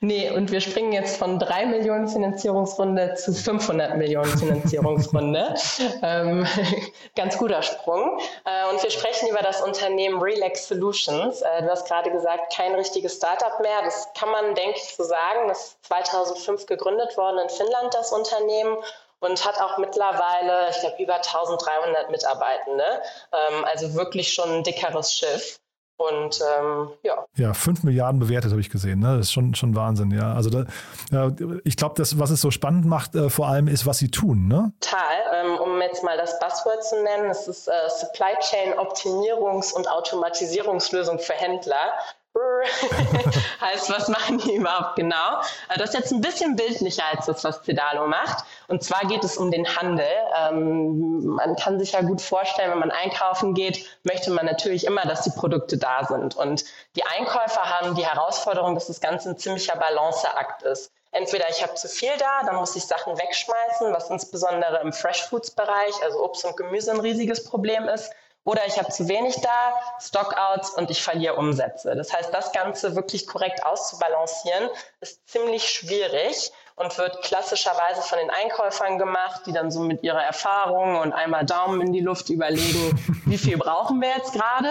[0.00, 5.54] Nee, und wir springen jetzt von 3 Millionen Finanzierungsrunde zu 500 Millionen Finanzierungsrunde.
[6.02, 6.46] ähm,
[7.16, 8.18] ganz guter Sprung.
[8.44, 11.40] Äh, und wir sprechen über das Unternehmen Relax Solutions.
[11.42, 13.82] Äh, du hast gerade gesagt, kein richtiges Startup mehr.
[13.82, 15.48] Das kann man, denke ich, so sagen.
[15.48, 18.76] Das ist 2005 gegründet worden in Finnland, das Unternehmen
[19.20, 23.02] und hat auch mittlerweile, ich glaube, über 1300 Mitarbeitende.
[23.32, 25.58] Ähm, also wirklich schon ein dickeres Schiff.
[25.96, 27.24] Und ähm, ja.
[27.36, 28.98] Ja, 5 Milliarden bewertet, habe ich gesehen.
[28.98, 29.16] Ne?
[29.16, 30.34] Das ist schon, schon Wahnsinn, ja.
[30.34, 30.64] Also da,
[31.12, 31.30] äh,
[31.64, 34.48] ich glaube, das, was es so spannend macht, äh, vor allem ist, was sie tun,
[34.48, 34.72] ne?
[34.80, 35.00] Total.
[35.32, 39.88] Ähm, um jetzt mal das Buzzword zu nennen, es ist äh, Supply Chain Optimierungs- und
[39.88, 41.92] Automatisierungslösung für Händler.
[43.60, 45.40] heißt, was machen die überhaupt genau?
[45.68, 48.44] Äh, das ist jetzt ein bisschen bildlicher als das, was Cedalo macht.
[48.68, 50.06] Und zwar geht es um den Handel.
[50.36, 55.02] Ähm, man kann sich ja gut vorstellen, wenn man einkaufen geht, möchte man natürlich immer,
[55.02, 56.36] dass die Produkte da sind.
[56.36, 56.64] Und
[56.96, 60.90] die Einkäufer haben die Herausforderung, dass das Ganze ein ziemlicher Balanceakt ist.
[61.12, 65.22] Entweder ich habe zu viel da, dann muss ich Sachen wegschmeißen, was insbesondere im Fresh
[65.22, 68.10] Foods Bereich, also Obst und Gemüse, ein riesiges Problem ist.
[68.44, 71.94] Oder ich habe zu wenig da, Stockouts und ich verliere Umsätze.
[71.96, 74.68] Das heißt, das Ganze wirklich korrekt auszubalancieren,
[75.00, 80.22] ist ziemlich schwierig und wird klassischerweise von den Einkäufern gemacht, die dann so mit ihrer
[80.22, 84.68] Erfahrung und einmal Daumen in die Luft überlegen, wie viel brauchen wir jetzt gerade.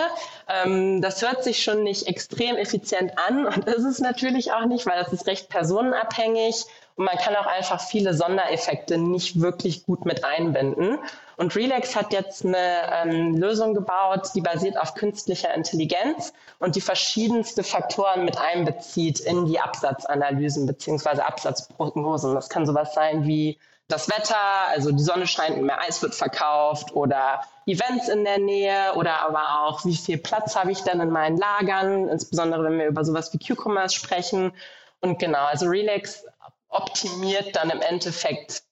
[0.48, 4.86] Ähm, das hört sich schon nicht extrem effizient an und ist es natürlich auch nicht,
[4.86, 10.06] weil das ist recht personenabhängig und man kann auch einfach viele Sondereffekte nicht wirklich gut
[10.06, 11.00] mit einbinden.
[11.38, 12.58] Und Relax hat jetzt eine
[12.92, 19.46] ähm, Lösung gebaut, die basiert auf künstlicher Intelligenz und die verschiedenste Faktoren mit einbezieht in
[19.48, 22.36] die Absatzanalysen beziehungsweise Absatzprognosen.
[22.36, 24.38] Das kann sowas sein wie das Wetter,
[24.70, 29.64] also die Sonne scheint, mehr Eis wird verkauft oder Events in der Nähe oder aber
[29.66, 33.34] auch, wie viel Platz habe ich denn in meinen Lagern, insbesondere wenn wir über sowas
[33.34, 34.54] wie Q-Commerce sprechen.
[35.02, 36.26] Und genau, also Relax
[36.74, 38.64] optimiert dann im Endeffekt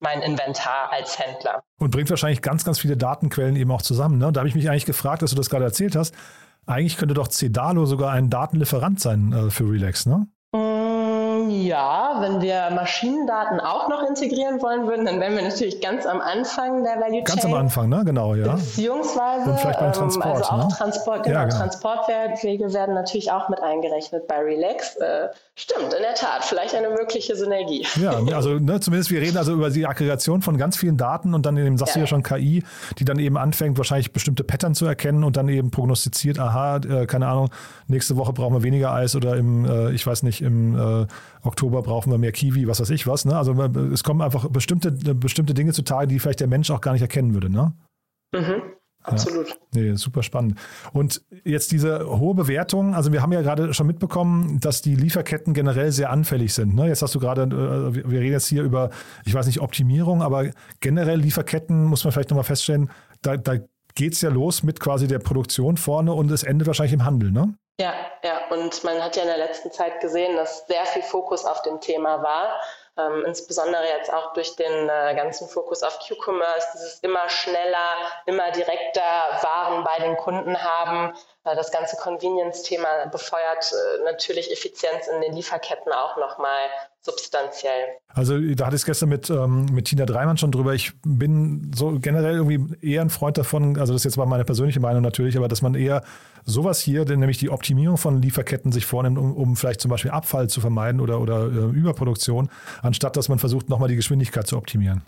[0.00, 1.62] mein Inventar als Händler.
[1.78, 4.18] Und bringt wahrscheinlich ganz, ganz viele Datenquellen eben auch zusammen.
[4.18, 4.32] Ne?
[4.32, 6.14] Da habe ich mich eigentlich gefragt, dass du das gerade erzählt hast.
[6.66, 10.26] Eigentlich könnte doch Cedalo sogar ein Datenlieferant sein äh, für Relax, ne?
[11.62, 16.20] Ja, wenn wir Maschinendaten auch noch integrieren wollen würden, dann wären wir natürlich ganz am
[16.20, 17.24] Anfang der Value Chain.
[17.24, 18.02] Ganz am Anfang, ne?
[18.04, 18.54] Genau, ja.
[18.54, 20.74] Beziehungsweise, Und vielleicht beim Transport, ähm, also auch ne?
[20.76, 21.56] Transport, genau, Ja, genau.
[21.56, 24.96] Transportwege werden natürlich auch mit eingerechnet bei Relax.
[24.96, 27.86] Äh, stimmt, in der Tat, vielleicht eine mögliche Synergie.
[28.00, 31.46] Ja, also ne, zumindest wir reden also über die Aggregation von ganz vielen Daten und
[31.46, 32.04] dann eben sagst du Ja.
[32.04, 32.64] ja schon KI,
[32.98, 37.06] die dann eben anfängt, wahrscheinlich bestimmte Pattern zu erkennen und dann eben prognostiziert, aha, äh,
[37.06, 37.50] keine Ahnung,
[37.86, 41.06] nächste Woche brauchen wir weniger Eis oder im, äh, ich weiß nicht, im äh,
[41.52, 43.26] Oktober brauchen wir mehr Kiwi, was weiß ich was.
[43.26, 43.36] Ne?
[43.36, 46.80] Also äh, es kommen einfach bestimmte, äh, bestimmte Dinge zutage, die vielleicht der Mensch auch
[46.80, 47.50] gar nicht erkennen würde.
[47.50, 47.74] Ne?
[48.34, 48.62] Mhm,
[49.02, 49.54] absolut.
[49.74, 50.58] Nee, super spannend.
[50.94, 55.52] Und jetzt diese hohe Bewertung, also wir haben ja gerade schon mitbekommen, dass die Lieferketten
[55.52, 56.74] generell sehr anfällig sind.
[56.74, 56.88] Ne?
[56.88, 58.88] Jetzt hast du gerade, äh, wir wir reden jetzt hier über,
[59.26, 60.46] ich weiß nicht, Optimierung, aber
[60.80, 63.58] generell Lieferketten muss man vielleicht nochmal feststellen, da, da
[63.94, 67.30] geht es ja los mit quasi der Produktion vorne und es endet wahrscheinlich im Handel,
[67.30, 67.54] ne?
[67.80, 71.44] Ja, ja, und man hat ja in der letzten Zeit gesehen, dass sehr viel Fokus
[71.44, 72.60] auf dem Thema war.
[72.98, 77.94] Ähm, insbesondere jetzt auch durch den äh, ganzen Fokus auf Q-Commerce, dieses immer schneller,
[78.26, 79.00] immer direkter
[79.40, 81.16] Waren bei den Kunden haben.
[81.44, 86.68] Äh, das ganze Convenience-Thema befeuert äh, natürlich Effizienz in den Lieferketten auch nochmal
[87.04, 87.88] substanziell.
[88.08, 90.74] Also da hatte ich es gestern mit, ähm, mit Tina Dreimann schon drüber.
[90.74, 94.44] Ich bin so generell irgendwie eher ein Freund davon, also das ist jetzt mal meine
[94.44, 96.02] persönliche Meinung natürlich, aber dass man eher
[96.44, 100.10] sowas hier, denn nämlich die Optimierung von Lieferketten sich vornimmt, um, um vielleicht zum Beispiel
[100.10, 102.48] Abfall zu vermeiden oder, oder äh, Überproduktion,
[102.82, 105.02] anstatt dass man versucht, nochmal die Geschwindigkeit zu optimieren.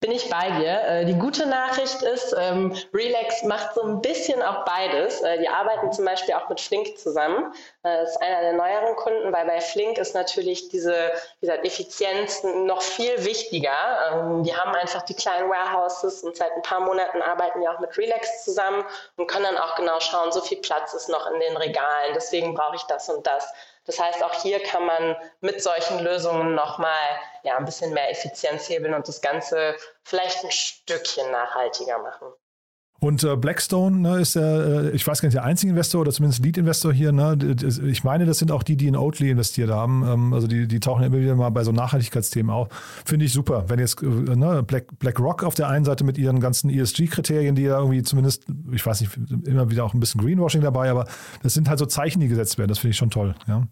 [0.00, 0.80] Bin ich bei dir.
[0.84, 5.20] Äh, Die gute Nachricht ist, ähm, Relax macht so ein bisschen auch beides.
[5.22, 7.52] Äh, Die arbeiten zum Beispiel auch mit Flink zusammen.
[7.82, 10.94] Äh, Das ist einer der neueren Kunden, weil bei Flink ist natürlich diese
[11.40, 13.72] wie gesagt, Effizienz noch viel wichtiger.
[14.12, 17.80] Ähm, Die haben einfach die kleinen Warehouses und seit ein paar Monaten arbeiten die auch
[17.80, 18.84] mit Relax zusammen
[19.16, 22.54] und können dann auch genau schauen, so viel Platz ist noch in den Regalen, deswegen
[22.54, 23.52] brauche ich das und das.
[23.88, 26.92] Das heißt, auch hier kann man mit solchen Lösungen nochmal
[27.42, 32.30] ja, ein bisschen mehr Effizienz hebeln und das Ganze vielleicht ein Stückchen nachhaltiger machen.
[33.00, 36.10] Und äh, Blackstone ne, ist der, äh, ich weiß gar nicht, der einzige Investor oder
[36.10, 37.12] zumindest Lead-Investor hier.
[37.12, 37.36] Ne?
[37.36, 40.04] D- Ich meine, das sind auch die, die in Oatly investiert haben.
[40.04, 42.68] Ähm, also die, die tauchen immer wieder mal bei so Nachhaltigkeitsthemen auf.
[43.04, 43.66] Finde ich super.
[43.68, 47.62] Wenn jetzt äh, ne, Black, BlackRock auf der einen Seite mit ihren ganzen ESG-Kriterien, die
[47.62, 51.06] ja irgendwie zumindest, ich weiß nicht, immer wieder auch ein bisschen Greenwashing dabei, aber
[51.44, 52.68] das sind halt so Zeichen, die gesetzt werden.
[52.68, 53.36] Das finde ich schon toll.
[53.46, 53.68] Ja.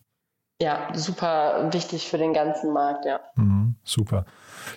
[0.61, 3.21] Ja, super wichtig für den ganzen Markt, ja.
[3.35, 4.25] Mhm, super.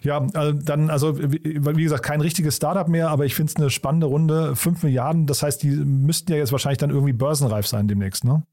[0.02, 3.70] Ja, also dann, also wie gesagt, kein richtiges Startup mehr, aber ich finde es eine
[3.70, 4.58] spannende Runde.
[4.58, 8.44] Fünf Milliarden, das heißt, die müssten ja jetzt wahrscheinlich dann irgendwie börsenreif sein demnächst, ne?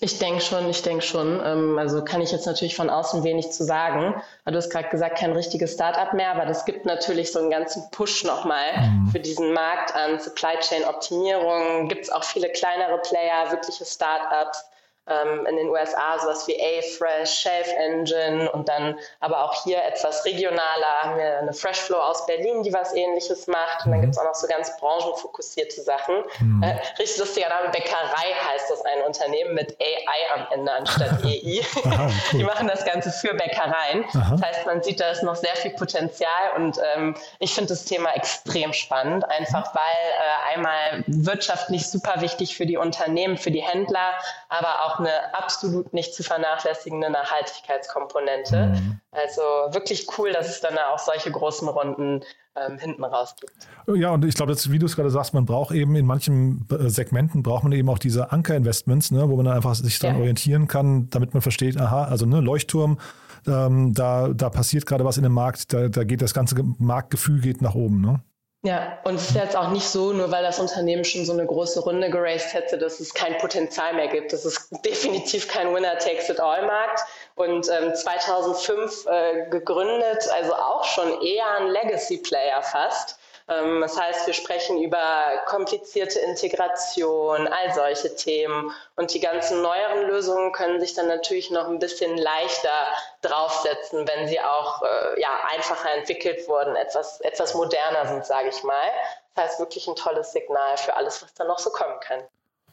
[0.00, 1.40] Ich denke schon, ich denke schon.
[1.44, 4.20] Ähm, Also kann ich jetzt natürlich von außen wenig zu sagen.
[4.44, 7.84] Du hast gerade gesagt, kein richtiges Startup mehr, aber das gibt natürlich so einen ganzen
[7.92, 8.72] Push nochmal
[9.12, 11.88] für diesen Markt an Supply Chain Optimierung.
[11.88, 14.64] Gibt es auch viele kleinere Player, wirkliche Startups.
[15.06, 20.24] Ähm, in den USA sowas wie A-Fresh, Shelf Engine und dann aber auch hier etwas
[20.24, 24.18] regionaler haben wir eine Freshflow aus Berlin, die was ähnliches macht und dann gibt es
[24.18, 26.14] auch noch so ganz branchenfokussierte Sachen.
[26.62, 31.60] Äh, richtig lustiger Name, Bäckerei heißt das ein Unternehmen mit AI am Ende anstatt EI.
[31.84, 32.38] Aha, cool.
[32.38, 34.04] Die machen das Ganze für Bäckereien.
[34.14, 34.36] Aha.
[34.36, 37.84] Das heißt, man sieht, da ist noch sehr viel Potenzial und ähm, ich finde das
[37.84, 43.62] Thema extrem spannend, einfach weil äh, einmal wirtschaftlich super wichtig für die Unternehmen, für die
[43.62, 44.14] Händler,
[44.48, 48.66] aber auch eine absolut nicht zu vernachlässigende Nachhaltigkeitskomponente.
[48.66, 49.00] Mhm.
[49.12, 52.20] Also wirklich cool, dass es dann auch solche großen Runden
[52.56, 53.52] ähm, hinten raus gibt.
[53.96, 56.88] Ja, und ich glaube, wie du es gerade sagst, man braucht eben in manchen äh,
[56.88, 60.20] Segmenten braucht man eben auch diese Anker-Investments, ne, wo man dann einfach sich dann Ja.
[60.20, 62.98] orientieren kann, damit man versteht, aha, also ne, Leuchtturm,
[63.46, 66.64] ähm, da, da passiert gerade was in dem Markt, da, da geht das ganze Ge-
[66.78, 68.20] Marktgefühl geht nach oben, ne?
[68.64, 71.44] Ja, und es ist jetzt auch nicht so, nur weil das Unternehmen schon so eine
[71.44, 74.32] große Runde geraced hätte, dass es kein Potenzial mehr gibt.
[74.32, 77.02] Das ist definitiv kein Winner-Takes-it-all-Markt.
[77.34, 83.18] Und ähm, 2005 äh, gegründet, also auch schon eher ein Legacy-Player fast.
[83.46, 88.70] Ähm, das heißt, wir sprechen über komplizierte Integration, all solche Themen.
[88.96, 92.86] Und die ganzen neueren Lösungen können sich dann natürlich noch ein bisschen leichter
[93.22, 98.62] draufsetzen, wenn sie auch äh, ja, einfacher entwickelt wurden, etwas, etwas moderner sind, sage ich
[98.62, 98.88] mal.
[99.34, 102.20] Das heißt, wirklich ein tolles Signal für alles, was da noch so kommen kann.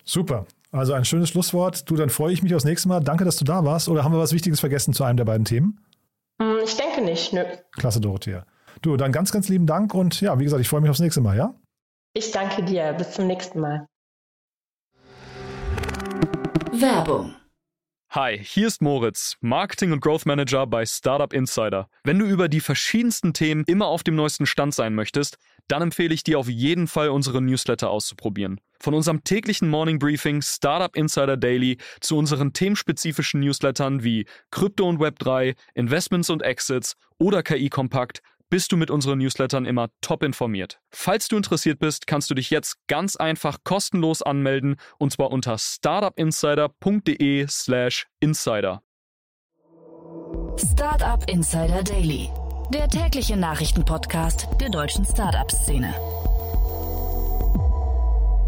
[0.05, 0.45] Super.
[0.71, 1.89] Also ein schönes Schlusswort.
[1.89, 3.01] Du, dann freue ich mich aufs nächste Mal.
[3.01, 3.89] Danke, dass du da warst.
[3.89, 5.83] Oder haben wir was Wichtiges vergessen zu einem der beiden Themen?
[6.41, 7.43] Hm, ich denke nicht, nö.
[7.77, 8.45] Klasse, Dorothea.
[8.81, 11.21] Du, dann ganz, ganz lieben Dank und ja, wie gesagt, ich freue mich aufs nächste
[11.21, 11.53] Mal, ja?
[12.13, 12.93] Ich danke dir.
[12.93, 13.85] Bis zum nächsten Mal.
[16.73, 17.35] Werbung
[18.13, 21.87] Hi, hier ist Moritz, Marketing und Growth Manager bei Startup Insider.
[22.03, 25.37] Wenn du über die verschiedensten Themen immer auf dem neuesten Stand sein möchtest,
[25.69, 28.59] dann empfehle ich dir auf jeden Fall unsere Newsletter auszuprobieren.
[28.81, 34.99] Von unserem täglichen Morning Briefing Startup Insider Daily zu unseren themenspezifischen Newslettern wie Krypto und
[34.99, 38.21] Web3, Investments und Exits oder KI Kompakt
[38.51, 40.79] bist du mit unseren Newslettern immer top informiert.
[40.91, 45.57] Falls du interessiert bist, kannst du dich jetzt ganz einfach kostenlos anmelden und zwar unter
[45.57, 48.83] startupinsider.de/slash insider.
[50.57, 52.29] Startup Insider Daily,
[52.73, 55.93] der tägliche Nachrichtenpodcast der deutschen Startup-Szene.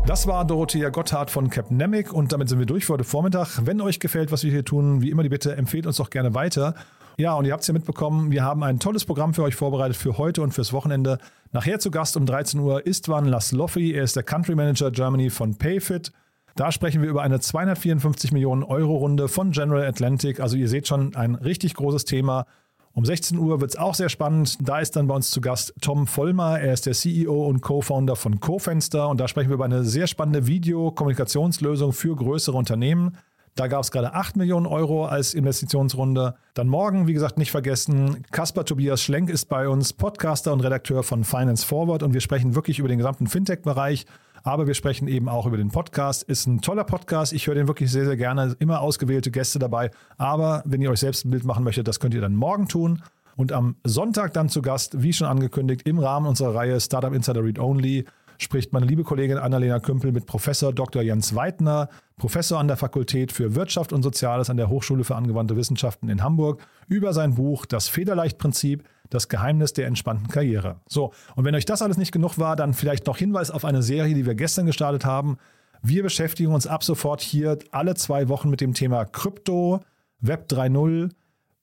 [0.06, 3.66] Das war Dorothea Gotthard von Capnemic und damit sind wir durch für heute Vormittag.
[3.66, 6.34] Wenn euch gefällt, was wir hier tun, wie immer die Bitte, empfehlt uns doch gerne
[6.34, 6.76] weiter.
[7.18, 9.95] Ja, und ihr habt es ja mitbekommen, wir haben ein tolles Programm für euch vorbereitet
[9.95, 11.20] für heute und fürs Wochenende.
[11.51, 15.55] Nachher zu Gast um 13 Uhr Istvan Lasloffi, er ist der Country Manager Germany von
[15.55, 16.11] Payfit.
[16.55, 20.39] Da sprechen wir über eine 254 Millionen Euro Runde von General Atlantic.
[20.39, 22.45] Also ihr seht schon ein richtig großes Thema.
[22.93, 24.57] Um 16 Uhr wird es auch sehr spannend.
[24.61, 26.59] Da ist dann bei uns zu Gast Tom Vollmer.
[26.59, 29.09] Er ist der CEO und Co-Founder von CoFenster.
[29.09, 33.18] Und da sprechen wir über eine sehr spannende Videokommunikationslösung für größere Unternehmen.
[33.56, 36.34] Da gab es gerade 8 Millionen Euro als Investitionsrunde.
[36.56, 41.04] Dann morgen, wie gesagt, nicht vergessen, Caspar Tobias Schlenk ist bei uns, Podcaster und Redakteur
[41.04, 44.08] von Finance Forward und wir sprechen wirklich über den gesamten Fintech-Bereich.
[44.41, 46.24] Aber wir sprechen eben auch über den Podcast.
[46.24, 47.32] Ist ein toller Podcast.
[47.32, 48.56] Ich höre den wirklich sehr, sehr gerne.
[48.60, 49.89] Immer ausgewählte Gäste dabei.
[50.18, 53.01] Aber wenn ihr euch selbst ein Bild machen möchtet, das könnt ihr dann morgen tun.
[53.36, 57.43] Und am Sonntag dann zu Gast, wie schon angekündigt, im Rahmen unserer Reihe Startup Insider
[57.43, 58.06] Read Only
[58.38, 61.02] spricht meine liebe Kollegin Annalena Kümpel mit Professor Dr.
[61.02, 65.56] Jens Weidner, Professor an der Fakultät für Wirtschaft und Soziales an der Hochschule für angewandte
[65.56, 70.82] Wissenschaften in Hamburg, über sein Buch Das Federleichtprinzip, das Geheimnis der entspannten Karriere.
[70.88, 73.84] So, und wenn euch das alles nicht genug war, dann vielleicht noch Hinweis auf eine
[73.84, 75.38] Serie, die wir gestern gestartet haben.
[75.82, 79.82] Wir beschäftigen uns ab sofort hier alle zwei Wochen mit dem Thema Krypto,
[80.22, 81.12] Web 3.0,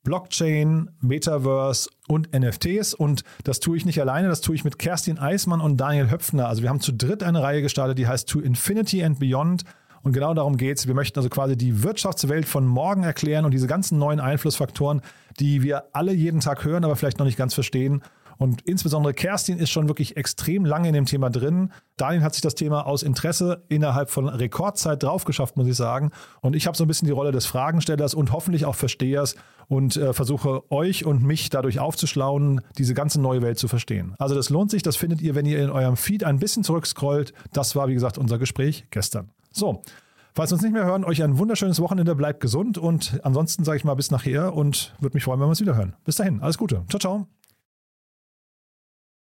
[0.03, 2.95] Blockchain, Metaverse und NFTs.
[2.95, 6.49] Und das tue ich nicht alleine, das tue ich mit Kerstin Eismann und Daniel Höpfner.
[6.49, 9.65] Also wir haben zu dritt eine Reihe gestartet, die heißt To Infinity and Beyond.
[10.03, 10.87] Und genau darum geht es.
[10.87, 15.03] Wir möchten also quasi die Wirtschaftswelt von morgen erklären und diese ganzen neuen Einflussfaktoren,
[15.39, 18.03] die wir alle jeden Tag hören, aber vielleicht noch nicht ganz verstehen.
[18.41, 21.73] Und insbesondere Kerstin ist schon wirklich extrem lange in dem Thema drin.
[21.99, 26.11] Daniel hat sich das Thema aus Interesse innerhalb von Rekordzeit draufgeschafft, muss ich sagen.
[26.41, 29.35] Und ich habe so ein bisschen die Rolle des Fragenstellers und hoffentlich auch Verstehers
[29.69, 34.15] und äh, versuche euch und mich dadurch aufzuschlauen, diese ganze neue Welt zu verstehen.
[34.19, 37.35] Also das lohnt sich, das findet ihr, wenn ihr in eurem Feed ein bisschen zurückscrollt.
[37.53, 39.29] Das war, wie gesagt, unser Gespräch gestern.
[39.53, 39.83] So.
[40.33, 43.77] Falls wir uns nicht mehr hören, euch ein wunderschönes Wochenende, bleibt gesund und ansonsten sage
[43.77, 45.95] ich mal bis nachher und würde mich freuen, wenn wir uns wieder hören.
[46.05, 46.85] Bis dahin, alles Gute.
[46.89, 47.40] Ciao, ciao.